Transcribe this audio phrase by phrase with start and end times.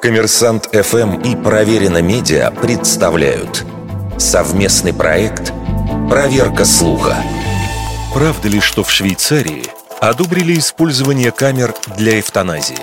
[0.00, 3.66] Коммерсант ФМ и Проверено Медиа представляют
[4.16, 5.52] совместный проект
[6.08, 7.22] «Проверка слуха».
[8.14, 9.62] Правда ли, что в Швейцарии
[10.00, 12.78] одобрили использование камер для эвтаназии?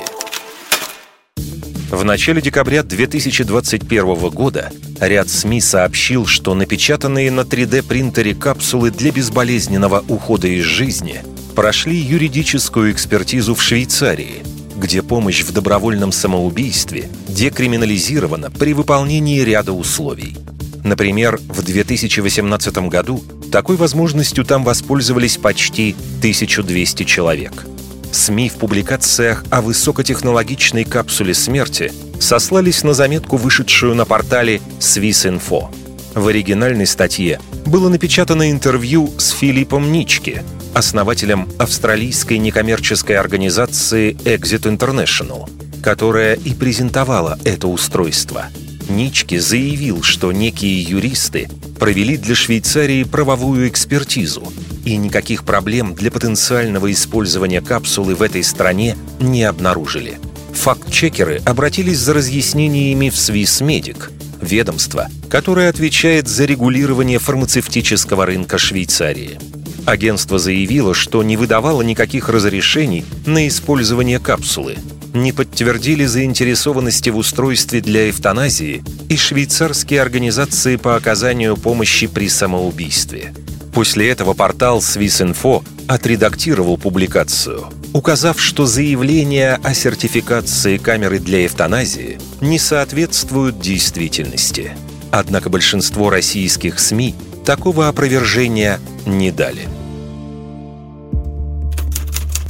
[1.89, 10.05] В начале декабря 2021 года ряд СМИ сообщил, что напечатанные на 3D-принтере капсулы для безболезненного
[10.07, 11.23] ухода из жизни
[11.55, 14.43] прошли юридическую экспертизу в Швейцарии,
[14.78, 20.38] где помощь в добровольном самоубийстве декриминализирована при выполнении ряда условий.
[20.84, 27.66] Например, в 2018 году такой возможностью там воспользовались почти 1200 человек–
[28.12, 35.68] СМИ в публикациях о высокотехнологичной капсуле смерти сослались на заметку, вышедшую на портале Swissinfo.
[36.16, 40.41] В оригинальной статье было напечатано интервью с Филиппом Нички,
[40.77, 45.49] основателем австралийской некоммерческой организации Exit International,
[45.81, 48.45] которая и презентовала это устройство.
[48.88, 54.54] Нички заявил, что некие юристы провели для Швейцарии правовую экспертизу
[54.85, 60.20] и никаких проблем для потенциального использования капсулы в этой стране не обнаружили.
[60.54, 69.40] Факт-чекеры обратились за разъяснениями в Swissmedic, ведомство, которое отвечает за регулирование фармацевтического рынка Швейцарии.
[69.88, 74.75] Агентство заявило, что не выдавало никаких разрешений на использование капсулы,
[75.16, 83.34] не подтвердили заинтересованности в устройстве для эвтаназии и швейцарские организации по оказанию помощи при самоубийстве–
[83.78, 92.57] После этого портал Swissinfo отредактировал публикацию, указав, что заявления о сертификации камеры для эвтаназии не
[92.57, 94.72] соответствуют действительности.
[95.12, 97.13] Однако большинство российских СМИ
[97.46, 99.76] такого опровержения не дали.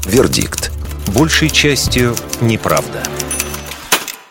[0.08, 0.72] Вердикт.
[1.08, 3.04] Большей частью неправда.